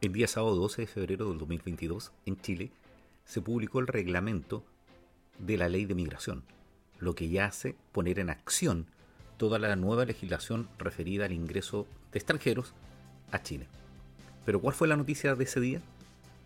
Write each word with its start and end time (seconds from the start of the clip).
El 0.00 0.12
día 0.12 0.28
sábado 0.28 0.54
12 0.54 0.82
de 0.82 0.86
febrero 0.86 1.28
del 1.28 1.38
2022, 1.38 2.12
en 2.24 2.40
Chile, 2.40 2.70
se 3.24 3.40
publicó 3.40 3.80
el 3.80 3.88
reglamento 3.88 4.62
de 5.40 5.56
la 5.56 5.68
ley 5.68 5.86
de 5.86 5.96
migración, 5.96 6.44
lo 7.00 7.16
que 7.16 7.28
ya 7.28 7.46
hace 7.46 7.74
poner 7.90 8.20
en 8.20 8.30
acción 8.30 8.86
toda 9.38 9.58
la 9.58 9.74
nueva 9.74 10.04
legislación 10.04 10.68
referida 10.78 11.24
al 11.24 11.32
ingreso 11.32 11.88
de 12.12 12.20
extranjeros 12.20 12.74
a 13.32 13.42
Chile. 13.42 13.66
Pero 14.44 14.60
¿cuál 14.60 14.76
fue 14.76 14.86
la 14.86 14.96
noticia 14.96 15.34
de 15.34 15.42
ese 15.42 15.58
día? 15.58 15.82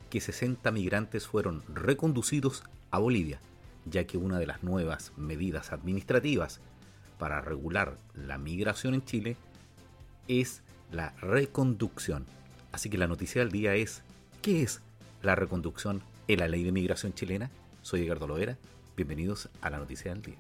Que 0.09 0.23
60 0.23 0.71
migrantes 0.71 1.27
fueron 1.27 1.63
reconducidos 1.69 2.65
a 2.91 3.01
Bolivia, 3.01 3.39
ya 3.85 4.07
que 4.07 4.17
una 4.17 4.39
de 4.39 4.47
las 4.47 4.63
nuevas 4.63 5.13
medidas 5.19 5.73
administrativas 5.73 6.61
para 7.19 7.43
regular 7.43 7.99
la 8.15 8.39
migración 8.39 8.95
en 8.95 9.05
Chile 9.05 9.37
es 10.27 10.63
la 10.91 11.11
reconducción 11.21 12.25
Así 12.73 12.89
que 12.89 12.97
la 12.97 13.07
noticia 13.07 13.43
del 13.43 13.53
día 13.53 13.75
es, 13.75 14.03
¿qué 14.41 14.63
es 14.63 14.81
la 15.23 15.35
reconducción 15.35 16.03
en 16.27 16.41
la 16.41 16.49
ley 16.49 16.65
de 16.65 16.73
migración 16.73 17.13
chilena? 17.13 17.51
Soy 17.83 18.03
Edgardo 18.03 18.27
Lovera, 18.27 18.57
bienvenidos 18.97 19.51
a 19.61 19.69
la 19.69 19.79
noticia 19.79 20.11
del 20.11 20.23
día. 20.23 20.37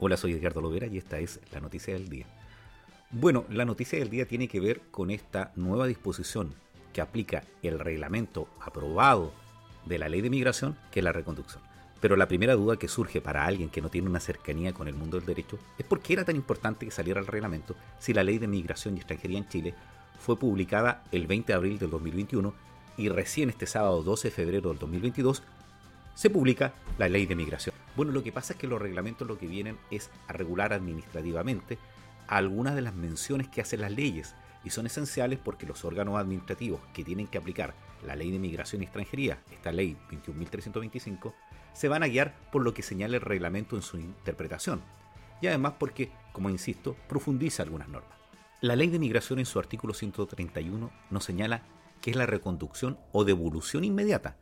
Hola, 0.00 0.16
soy 0.16 0.32
Edgardo 0.32 0.60
Lovera 0.60 0.88
y 0.88 0.98
esta 0.98 1.20
es 1.20 1.40
la 1.52 1.60
noticia 1.60 1.94
del 1.94 2.08
día. 2.08 2.26
Bueno, 3.12 3.44
la 3.48 3.64
noticia 3.64 4.00
del 4.00 4.10
día 4.10 4.26
tiene 4.26 4.48
que 4.48 4.58
ver 4.58 4.80
con 4.90 5.12
esta 5.12 5.52
nueva 5.54 5.86
disposición 5.86 6.52
que 6.92 7.00
aplica 7.00 7.44
el 7.62 7.78
reglamento 7.78 8.48
aprobado 8.60 9.32
de 9.86 9.98
la 9.98 10.08
ley 10.08 10.22
de 10.22 10.30
migración, 10.30 10.76
que 10.90 11.00
es 11.00 11.04
la 11.04 11.12
reconducción. 11.12 11.62
Pero 12.00 12.16
la 12.16 12.28
primera 12.28 12.54
duda 12.54 12.76
que 12.76 12.88
surge 12.88 13.20
para 13.20 13.46
alguien 13.46 13.70
que 13.70 13.80
no 13.80 13.88
tiene 13.88 14.08
una 14.08 14.20
cercanía 14.20 14.72
con 14.72 14.88
el 14.88 14.94
mundo 14.94 15.16
del 15.16 15.26
derecho 15.26 15.58
es 15.78 15.86
por 15.86 16.00
qué 16.00 16.14
era 16.14 16.24
tan 16.24 16.36
importante 16.36 16.84
que 16.84 16.92
saliera 16.92 17.20
el 17.20 17.26
reglamento 17.26 17.74
si 17.98 18.12
la 18.12 18.24
ley 18.24 18.38
de 18.38 18.46
migración 18.46 18.94
y 18.94 18.98
extranjería 18.98 19.38
en 19.38 19.48
Chile 19.48 19.74
fue 20.18 20.38
publicada 20.38 21.02
el 21.12 21.26
20 21.26 21.52
de 21.52 21.56
abril 21.56 21.78
del 21.78 21.90
2021 21.90 22.54
y 22.96 23.08
recién 23.08 23.50
este 23.50 23.66
sábado 23.66 24.02
12 24.02 24.28
de 24.28 24.34
febrero 24.34 24.68
del 24.70 24.78
2022 24.78 25.42
se 26.14 26.30
publica 26.30 26.74
la 26.98 27.08
ley 27.08 27.26
de 27.26 27.34
migración. 27.34 27.74
Bueno, 27.96 28.12
lo 28.12 28.22
que 28.22 28.32
pasa 28.32 28.52
es 28.52 28.58
que 28.58 28.66
los 28.66 28.80
reglamentos 28.80 29.26
lo 29.26 29.38
que 29.38 29.46
vienen 29.46 29.78
es 29.90 30.10
a 30.28 30.32
regular 30.32 30.72
administrativamente 30.72 31.78
algunas 32.26 32.74
de 32.74 32.82
las 32.82 32.94
menciones 32.94 33.48
que 33.48 33.60
hacen 33.60 33.80
las 33.80 33.92
leyes 33.92 34.34
y 34.64 34.70
son 34.70 34.86
esenciales 34.86 35.38
porque 35.38 35.66
los 35.66 35.84
órganos 35.84 36.18
administrativos 36.18 36.80
que 36.92 37.04
tienen 37.04 37.26
que 37.26 37.38
aplicar 37.38 37.74
la 38.04 38.16
ley 38.16 38.30
de 38.30 38.38
migración 38.38 38.82
y 38.82 38.84
extranjería, 38.84 39.38
esta 39.50 39.72
ley 39.72 39.96
21.325, 40.10 41.34
se 41.72 41.88
van 41.88 42.02
a 42.02 42.08
guiar 42.08 42.34
por 42.50 42.62
lo 42.62 42.72
que 42.72 42.82
señala 42.82 43.16
el 43.16 43.22
reglamento 43.22 43.76
en 43.76 43.82
su 43.82 43.98
interpretación, 43.98 44.82
y 45.40 45.46
además 45.46 45.74
porque, 45.78 46.10
como 46.32 46.50
insisto, 46.50 46.96
profundiza 47.08 47.62
algunas 47.62 47.88
normas. 47.88 48.18
La 48.60 48.76
ley 48.76 48.88
de 48.88 48.98
migración 48.98 49.38
en 49.38 49.46
su 49.46 49.58
artículo 49.58 49.92
131 49.92 50.90
nos 51.10 51.24
señala 51.24 51.62
que 52.00 52.10
es 52.10 52.16
la 52.16 52.26
reconducción 52.26 52.98
o 53.12 53.24
devolución 53.24 53.84
inmediata. 53.84 54.36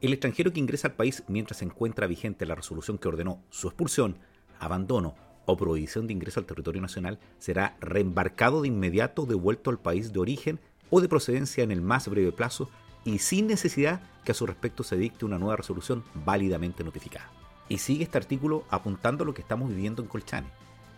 El 0.00 0.12
extranjero 0.12 0.52
que 0.52 0.60
ingresa 0.60 0.88
al 0.88 0.94
país 0.94 1.22
mientras 1.28 1.58
se 1.58 1.64
encuentra 1.64 2.06
vigente 2.06 2.44
la 2.44 2.54
resolución 2.54 2.98
que 2.98 3.08
ordenó 3.08 3.42
su 3.50 3.68
expulsión, 3.68 4.18
abandono 4.58 5.14
o 5.46 5.56
prohibición 5.56 6.06
de 6.06 6.12
ingreso 6.12 6.40
al 6.40 6.46
territorio 6.46 6.80
nacional 6.80 7.18
será 7.38 7.76
reembarcado 7.80 8.62
de 8.62 8.68
inmediato 8.68 9.26
devuelto 9.26 9.70
al 9.70 9.78
país 9.78 10.12
de 10.12 10.20
origen 10.20 10.60
o 10.90 11.00
de 11.00 11.08
procedencia 11.08 11.64
en 11.64 11.70
el 11.70 11.80
más 11.80 12.08
breve 12.08 12.32
plazo 12.32 12.70
y 13.04 13.18
sin 13.18 13.46
necesidad 13.46 14.02
que 14.24 14.32
a 14.32 14.34
su 14.34 14.46
respecto 14.46 14.82
se 14.82 14.96
dicte 14.96 15.24
una 15.24 15.38
nueva 15.38 15.56
resolución 15.56 16.04
válidamente 16.14 16.84
notificada. 16.84 17.30
Y 17.68 17.78
sigue 17.78 18.04
este 18.04 18.18
artículo 18.18 18.64
apuntando 18.70 19.24
lo 19.24 19.34
que 19.34 19.42
estamos 19.42 19.68
viviendo 19.68 20.02
en 20.02 20.08
Colchane. 20.08 20.48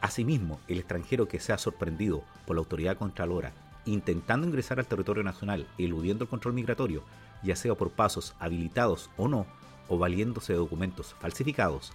Asimismo, 0.00 0.60
el 0.68 0.78
extranjero 0.78 1.26
que 1.26 1.40
sea 1.40 1.58
sorprendido 1.58 2.22
por 2.46 2.56
la 2.56 2.60
autoridad 2.60 2.96
contralora 2.96 3.52
intentando 3.86 4.46
ingresar 4.46 4.78
al 4.78 4.86
territorio 4.86 5.22
nacional 5.22 5.66
eludiendo 5.78 6.24
el 6.24 6.30
control 6.30 6.54
migratorio, 6.54 7.02
ya 7.42 7.56
sea 7.56 7.74
por 7.74 7.90
pasos 7.90 8.34
habilitados 8.38 9.10
o 9.16 9.28
no, 9.28 9.46
o 9.88 9.96
valiéndose 9.96 10.52
de 10.52 10.58
documentos 10.58 11.14
falsificados, 11.20 11.92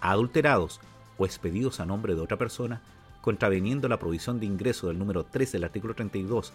adulterados 0.00 0.80
o 1.18 1.26
expedidos 1.26 1.80
a 1.80 1.86
nombre 1.86 2.14
de 2.14 2.20
otra 2.20 2.38
persona, 2.38 2.82
contraveniendo 3.20 3.88
la 3.88 3.98
provisión 3.98 4.40
de 4.40 4.46
ingreso 4.46 4.88
del 4.88 4.98
número 4.98 5.24
3 5.24 5.52
del 5.52 5.64
artículo 5.64 5.94
32, 5.94 6.52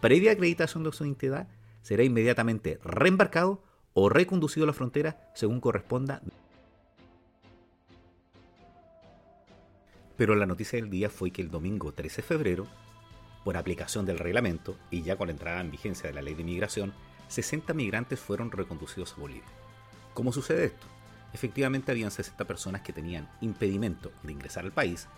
previa 0.00 0.32
acreditación 0.32 0.82
de 0.84 0.92
su 0.92 1.04
identidad, 1.04 1.48
será 1.82 2.04
inmediatamente 2.04 2.78
reembarcado 2.84 3.62
o 3.94 4.08
reconducido 4.08 4.64
a 4.64 4.66
la 4.68 4.72
frontera 4.72 5.30
según 5.34 5.60
corresponda. 5.60 6.22
Pero 10.16 10.34
la 10.34 10.46
noticia 10.46 10.78
del 10.78 10.90
día 10.90 11.08
fue 11.08 11.30
que 11.30 11.40
el 11.40 11.50
domingo 11.50 11.92
13 11.92 12.16
de 12.16 12.28
febrero, 12.28 12.66
por 13.42 13.56
aplicación 13.56 14.04
del 14.04 14.18
reglamento 14.18 14.76
y 14.90 15.02
ya 15.02 15.16
con 15.16 15.28
la 15.28 15.32
entrada 15.32 15.62
en 15.62 15.70
vigencia 15.70 16.08
de 16.08 16.14
la 16.14 16.20
ley 16.20 16.34
de 16.34 16.44
migración, 16.44 16.92
60 17.28 17.72
migrantes 17.72 18.20
fueron 18.20 18.50
reconducidos 18.50 19.14
a 19.14 19.20
Bolivia. 19.20 19.48
¿Cómo 20.12 20.32
sucede 20.32 20.66
esto? 20.66 20.86
Efectivamente 21.32 21.92
habían 21.92 22.10
60 22.10 22.44
personas 22.44 22.82
que 22.82 22.92
tenían 22.92 23.28
impedimento 23.40 24.10
de 24.22 24.32
ingresar 24.32 24.64
al 24.64 24.72
país 24.72 25.08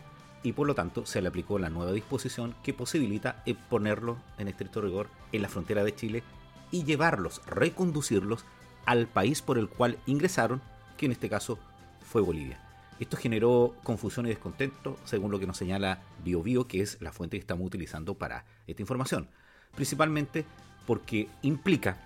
y 0.43 0.53
por 0.53 0.67
lo 0.67 0.75
tanto 0.75 1.07
se 1.07 1.23
le 1.23 1.29
aplicó 1.29 1.59
la 1.59 1.71
nueva 1.71 1.93
disposición 1.93 2.55
que 2.63 2.75
posibilita 2.75 3.43
ponerlo 3.71 4.19
en 4.39 4.49
estricto 4.49 4.81
rigor 4.81 5.09
en 5.33 5.43
la 5.43 5.49
frontera 5.49 5.85
de 5.85 5.95
Chile 5.95 6.23
y 6.71 6.85
llevarlos, 6.85 7.41
reconducirlos 7.47 8.45
al 8.85 9.07
país 9.07 9.43
por 9.43 9.59
el 9.59 9.69
cual 9.69 9.99
ingresaron, 10.07 10.61
que 10.97 11.07
en 11.07 11.13
este 11.13 11.29
caso 11.29 11.59
fue 12.01 12.23
Bolivia. 12.23 12.61
Esto 12.99 13.17
generó 13.17 13.75
confusión 13.83 14.27
y 14.27 14.31
descontento, 14.31 14.97
según 15.05 15.31
lo 15.31 15.39
que 15.39 15.47
nos 15.47 15.57
señala 15.57 16.01
BioBio, 16.25 16.67
que 16.67 16.83
es 16.83 17.01
la 17.01 17.13
fuente 17.13 17.37
que 17.37 17.41
estamos 17.41 17.67
utilizando 17.67 18.15
para 18.15 18.45
esta 18.67 18.83
información. 18.83 19.29
Principalmente 19.75 20.45
porque 20.87 21.29
implica 21.43 21.99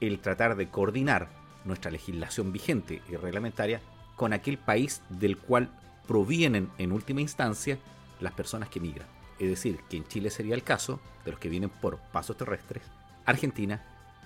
el 0.00 0.18
tratar 0.20 0.56
de 0.56 0.68
coordinar 0.68 1.28
nuestra 1.64 1.90
legislación 1.90 2.52
vigente 2.52 3.02
y 3.08 3.16
reglamentaria 3.16 3.80
con 4.16 4.32
aquel 4.32 4.58
país 4.58 5.02
del 5.08 5.36
cual 5.36 5.70
provienen 6.06 6.70
en 6.78 6.92
última 6.92 7.20
instancia 7.20 7.78
las 8.20 8.32
personas 8.32 8.68
que 8.68 8.80
migran. 8.80 9.08
Es 9.38 9.48
decir, 9.48 9.80
que 9.88 9.96
en 9.96 10.06
Chile 10.06 10.30
sería 10.30 10.54
el 10.54 10.62
caso 10.62 11.00
de 11.24 11.30
los 11.30 11.40
que 11.40 11.48
vienen 11.48 11.70
por 11.70 11.98
pasos 12.12 12.36
terrestres, 12.36 12.82
Argentina, 13.24 13.82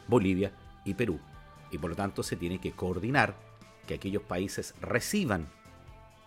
Bolivia 0.09 0.53
y 0.85 0.95
Perú. 0.95 1.21
Y 1.71 1.79
por 1.79 1.91
lo 1.91 1.97
tanto 1.97 2.23
se 2.23 2.37
tiene 2.37 2.59
que 2.59 2.73
coordinar 2.73 3.37
que 3.87 3.95
aquellos 3.95 4.23
países 4.23 4.75
reciban 4.81 5.47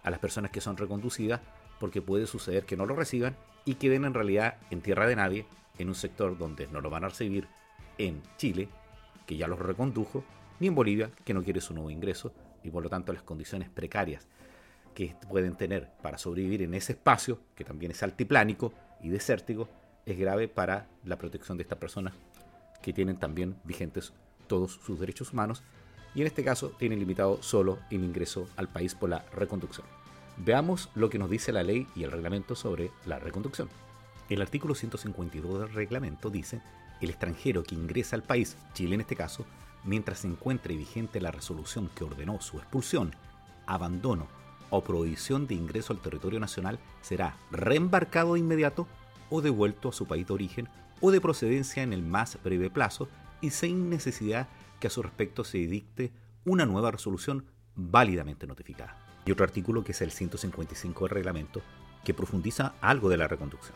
a 0.03 0.09
las 0.09 0.19
personas 0.19 0.51
que 0.51 0.61
son 0.61 0.77
reconducidas, 0.77 1.41
porque 1.79 2.01
puede 2.01 2.27
suceder 2.27 2.65
que 2.65 2.77
no 2.77 2.85
lo 2.85 2.95
reciban 2.95 3.35
y 3.65 3.75
queden 3.75 4.05
en 4.05 4.13
realidad 4.13 4.57
en 4.71 4.81
tierra 4.81 5.05
de 5.05 5.15
nadie, 5.15 5.45
en 5.77 5.89
un 5.89 5.95
sector 5.95 6.37
donde 6.37 6.67
no 6.67 6.81
lo 6.81 6.89
van 6.89 7.03
a 7.03 7.09
recibir 7.09 7.47
en 7.97 8.23
Chile, 8.37 8.69
que 9.25 9.37
ya 9.37 9.47
los 9.47 9.59
recondujo, 9.59 10.23
ni 10.59 10.67
en 10.67 10.75
Bolivia, 10.75 11.11
que 11.23 11.33
no 11.33 11.43
quiere 11.43 11.61
su 11.61 11.73
nuevo 11.73 11.89
ingreso, 11.89 12.33
y 12.63 12.69
por 12.69 12.83
lo 12.83 12.89
tanto 12.89 13.13
las 13.13 13.23
condiciones 13.23 13.69
precarias 13.69 14.27
que 14.93 15.15
pueden 15.29 15.55
tener 15.55 15.89
para 16.01 16.17
sobrevivir 16.17 16.63
en 16.63 16.73
ese 16.73 16.93
espacio, 16.93 17.39
que 17.55 17.63
también 17.63 17.91
es 17.91 18.01
altiplánico 18.01 18.73
y 19.01 19.09
desértico, 19.09 19.69
es 20.05 20.17
grave 20.17 20.47
para 20.47 20.87
la 21.03 21.17
protección 21.17 21.57
de 21.57 21.63
estas 21.63 21.77
personas 21.77 22.13
que 22.81 22.93
tienen 22.93 23.17
también 23.17 23.57
vigentes 23.63 24.13
todos 24.47 24.79
sus 24.83 24.99
derechos 24.99 25.33
humanos 25.33 25.61
y 26.15 26.21
en 26.21 26.27
este 26.27 26.43
caso 26.43 26.69
tienen 26.69 26.99
limitado 26.99 27.43
solo 27.43 27.79
el 27.91 28.03
ingreso 28.03 28.47
al 28.55 28.69
país 28.69 28.95
por 28.95 29.09
la 29.09 29.25
reconducción. 29.33 29.85
Veamos 30.37 30.89
lo 30.95 31.09
que 31.09 31.19
nos 31.19 31.29
dice 31.29 31.51
la 31.51 31.63
ley 31.63 31.87
y 31.95 32.03
el 32.03 32.11
reglamento 32.11 32.55
sobre 32.55 32.91
la 33.05 33.19
reconducción. 33.19 33.69
El 34.29 34.41
artículo 34.41 34.75
152 34.75 35.59
del 35.59 35.73
reglamento 35.73 36.29
dice, 36.29 36.61
el 37.01 37.09
extranjero 37.09 37.63
que 37.63 37.75
ingresa 37.75 38.15
al 38.15 38.23
país, 38.23 38.57
Chile 38.73 38.95
en 38.95 39.01
este 39.01 39.15
caso, 39.15 39.45
mientras 39.87 40.19
se 40.19 40.27
encuentre 40.27 40.75
vigente 40.75 41.19
la 41.21 41.31
resolución 41.31 41.89
que 41.95 42.03
ordenó 42.03 42.39
su 42.41 42.57
expulsión, 42.57 43.15
abandono 43.65 44.27
o 44.69 44.83
prohibición 44.83 45.47
de 45.47 45.55
ingreso 45.55 45.93
al 45.93 46.01
territorio 46.01 46.39
nacional, 46.39 46.77
será 47.01 47.37
reembarcado 47.49 48.33
de 48.33 48.41
inmediato 48.41 48.85
o 49.29 49.41
devuelto 49.41 49.89
a 49.89 49.93
su 49.93 50.05
país 50.05 50.27
de 50.27 50.33
origen 50.33 50.69
o 50.99 51.09
de 51.09 51.21
procedencia 51.21 51.83
en 51.83 51.93
el 51.93 52.03
más 52.03 52.37
breve 52.43 52.69
plazo 52.69 53.07
y 53.39 53.51
sin 53.51 53.89
necesidad 53.89 54.49
que 54.79 54.87
a 54.87 54.89
su 54.89 55.01
respecto 55.01 55.43
se 55.43 55.59
dicte 55.59 56.11
una 56.45 56.65
nueva 56.65 56.91
resolución 56.91 57.45
válidamente 57.75 58.45
notificada. 58.45 58.97
Y 59.25 59.31
otro 59.31 59.45
artículo 59.45 59.83
que 59.83 59.93
es 59.93 60.01
el 60.01 60.11
155 60.11 61.05
del 61.05 61.15
reglamento 61.15 61.61
que 62.03 62.13
profundiza 62.13 62.73
algo 62.81 63.09
de 63.09 63.17
la 63.17 63.27
reconducción. 63.27 63.75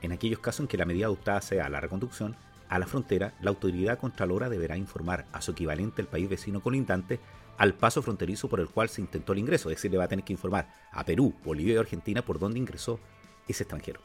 En 0.00 0.12
aquellos 0.12 0.40
casos 0.40 0.60
en 0.60 0.68
que 0.68 0.76
la 0.76 0.86
medida 0.86 1.06
adoptada 1.06 1.40
sea 1.40 1.68
la 1.68 1.80
reconducción, 1.80 2.36
a 2.72 2.78
la 2.78 2.86
frontera, 2.86 3.34
la 3.42 3.50
autoridad 3.50 3.98
contralora 3.98 4.48
deberá 4.48 4.78
informar 4.78 5.26
a 5.30 5.42
su 5.42 5.50
equivalente 5.50 6.00
el 6.00 6.08
país 6.08 6.26
vecino 6.26 6.62
colindante 6.62 7.20
al 7.58 7.74
paso 7.74 8.00
fronterizo 8.00 8.48
por 8.48 8.60
el 8.60 8.68
cual 8.70 8.88
se 8.88 9.02
intentó 9.02 9.34
el 9.34 9.40
ingreso, 9.40 9.68
es 9.68 9.76
decir, 9.76 9.90
le 9.90 9.98
va 9.98 10.04
a 10.04 10.08
tener 10.08 10.24
que 10.24 10.32
informar 10.32 10.72
a 10.90 11.04
Perú, 11.04 11.34
Bolivia 11.44 11.74
y 11.74 11.76
Argentina 11.76 12.22
por 12.22 12.38
dónde 12.38 12.58
ingresó 12.58 12.98
ese 13.46 13.64
extranjero. 13.64 14.00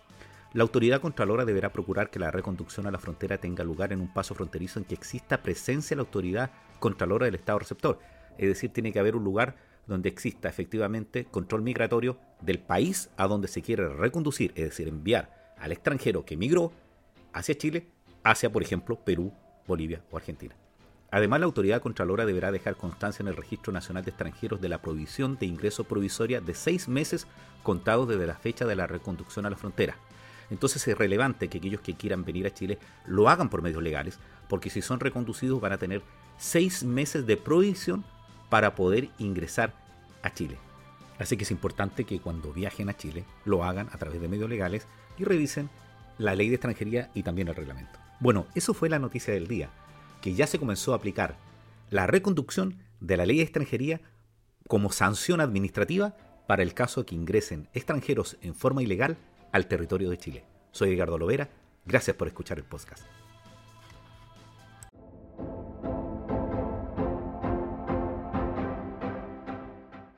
La 0.51 0.63
autoridad 0.63 0.99
contralora 0.99 1.45
deberá 1.45 1.71
procurar 1.71 2.09
que 2.09 2.19
la 2.19 2.29
reconducción 2.29 2.85
a 2.87 2.91
la 2.91 2.99
frontera 2.99 3.37
tenga 3.37 3.63
lugar 3.63 3.93
en 3.93 4.01
un 4.01 4.13
paso 4.13 4.35
fronterizo 4.35 4.79
en 4.79 4.85
que 4.85 4.95
exista 4.95 5.41
presencia 5.41 5.95
de 5.95 5.99
la 6.01 6.05
autoridad 6.05 6.51
contralora 6.79 7.25
del 7.25 7.35
Estado 7.35 7.59
receptor. 7.59 7.99
Es 8.37 8.49
decir, 8.49 8.73
tiene 8.73 8.91
que 8.91 8.99
haber 8.99 9.15
un 9.15 9.23
lugar 9.23 9.55
donde 9.85 10.09
exista 10.09 10.49
efectivamente 10.49 11.23
control 11.23 11.61
migratorio 11.61 12.19
del 12.41 12.59
país 12.59 13.11
a 13.15 13.27
donde 13.27 13.47
se 13.47 13.61
quiere 13.61 13.87
reconducir, 13.87 14.51
es 14.55 14.65
decir, 14.65 14.89
enviar 14.89 15.53
al 15.57 15.71
extranjero 15.71 16.25
que 16.25 16.35
migró 16.35 16.73
hacia 17.31 17.57
Chile, 17.57 17.87
hacia, 18.29 18.51
por 18.51 18.61
ejemplo, 18.61 18.97
Perú, 18.97 19.31
Bolivia 19.67 20.01
o 20.11 20.17
Argentina. 20.17 20.55
Además, 21.09 21.39
la 21.39 21.45
autoridad 21.45 21.81
contralora 21.81 22.25
deberá 22.25 22.51
dejar 22.51 22.75
constancia 22.75 23.23
en 23.23 23.29
el 23.29 23.37
Registro 23.37 23.71
Nacional 23.71 24.03
de 24.03 24.09
Extranjeros 24.09 24.59
de 24.59 24.67
la 24.67 24.81
provisión 24.81 25.37
de 25.37 25.45
ingreso 25.45 25.85
provisoria 25.85 26.41
de 26.41 26.53
seis 26.53 26.89
meses 26.89 27.27
contados 27.63 28.09
desde 28.09 28.27
la 28.27 28.35
fecha 28.35 28.65
de 28.65 28.75
la 28.75 28.87
reconducción 28.87 29.45
a 29.45 29.49
la 29.49 29.55
frontera. 29.55 29.95
Entonces 30.49 30.85
es 30.85 30.97
relevante 30.97 31.47
que 31.47 31.59
aquellos 31.59 31.81
que 31.81 31.95
quieran 31.95 32.25
venir 32.25 32.45
a 32.45 32.53
Chile 32.53 32.77
lo 33.05 33.29
hagan 33.29 33.49
por 33.49 33.61
medios 33.61 33.81
legales, 33.81 34.19
porque 34.49 34.69
si 34.69 34.81
son 34.81 34.99
reconducidos 34.99 35.61
van 35.61 35.73
a 35.73 35.77
tener 35.77 36.01
seis 36.37 36.83
meses 36.83 37.25
de 37.25 37.37
provisión 37.37 38.03
para 38.49 38.75
poder 38.75 39.09
ingresar 39.17 39.73
a 40.23 40.33
Chile. 40.33 40.57
Así 41.19 41.37
que 41.37 41.43
es 41.43 41.51
importante 41.51 42.03
que 42.03 42.19
cuando 42.19 42.53
viajen 42.53 42.89
a 42.89 42.97
Chile 42.97 43.25
lo 43.45 43.63
hagan 43.63 43.89
a 43.91 43.97
través 43.97 44.21
de 44.21 44.27
medios 44.27 44.49
legales 44.49 44.87
y 45.17 45.23
revisen 45.23 45.69
la 46.17 46.35
ley 46.35 46.49
de 46.49 46.55
extranjería 46.55 47.09
y 47.13 47.23
también 47.23 47.47
el 47.47 47.55
reglamento. 47.55 48.06
Bueno, 48.19 48.47
eso 48.55 48.73
fue 48.73 48.89
la 48.89 48.99
noticia 48.99 49.33
del 49.33 49.47
día, 49.47 49.69
que 50.21 50.33
ya 50.33 50.47
se 50.47 50.57
comenzó 50.57 50.93
a 50.93 50.95
aplicar 50.95 51.37
la 51.89 52.07
reconducción 52.07 52.77
de 52.99 53.17
la 53.17 53.25
ley 53.25 53.37
de 53.37 53.43
extranjería 53.43 54.01
como 54.67 54.91
sanción 54.91 55.39
administrativa 55.39 56.17
para 56.47 56.63
el 56.63 56.73
caso 56.73 57.05
que 57.05 57.15
ingresen 57.15 57.69
extranjeros 57.73 58.37
en 58.41 58.55
forma 58.55 58.81
ilegal 58.81 59.17
al 59.51 59.67
territorio 59.67 60.09
de 60.09 60.17
Chile. 60.17 60.45
Soy 60.71 60.93
Edgardo 60.93 61.17
Lovera, 61.17 61.49
gracias 61.85 62.15
por 62.15 62.27
escuchar 62.27 62.57
el 62.57 62.65
podcast. 62.65 63.05